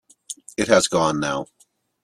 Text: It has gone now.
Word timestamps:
It 0.57 0.67
has 0.67 0.87
gone 0.87 1.19
now. 1.19 1.45